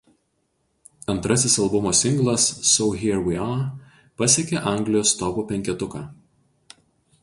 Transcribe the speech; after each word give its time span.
Antrasis 1.13 1.57
albumo 1.65 1.91
singlas 2.01 2.47
„So 2.71 2.89
Here 3.03 3.21
We 3.27 3.37
Are“ 3.51 3.69
pasiekė 4.23 4.65
Anglijos 4.75 5.17
topų 5.25 5.49
penketuką. 5.55 6.07